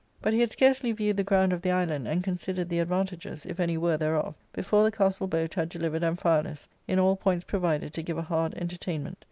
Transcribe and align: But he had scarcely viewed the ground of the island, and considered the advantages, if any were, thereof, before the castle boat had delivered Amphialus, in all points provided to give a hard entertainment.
But 0.19 0.33
he 0.33 0.39
had 0.39 0.49
scarcely 0.49 0.93
viewed 0.93 1.17
the 1.17 1.23
ground 1.23 1.53
of 1.53 1.61
the 1.61 1.69
island, 1.69 2.07
and 2.07 2.23
considered 2.23 2.69
the 2.69 2.79
advantages, 2.79 3.45
if 3.45 3.59
any 3.59 3.77
were, 3.77 3.97
thereof, 3.97 4.33
before 4.51 4.83
the 4.83 4.89
castle 4.91 5.27
boat 5.27 5.53
had 5.53 5.69
delivered 5.69 6.01
Amphialus, 6.01 6.67
in 6.87 6.97
all 6.97 7.15
points 7.15 7.43
provided 7.45 7.93
to 7.93 8.01
give 8.01 8.17
a 8.17 8.23
hard 8.23 8.55
entertainment. 8.55 9.19